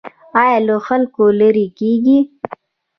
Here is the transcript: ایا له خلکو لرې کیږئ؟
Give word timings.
ایا 0.41 0.57
له 0.67 0.75
خلکو 0.87 1.23
لرې 1.39 1.65
کیږئ؟ 1.79 2.19